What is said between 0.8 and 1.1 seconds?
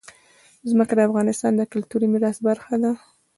د